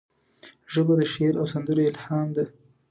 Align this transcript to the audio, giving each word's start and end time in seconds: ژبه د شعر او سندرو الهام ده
ژبه 0.73 0.93
د 0.99 1.01
شعر 1.13 1.33
او 1.41 1.45
سندرو 1.53 1.81
الهام 1.91 2.27
ده 2.35 2.43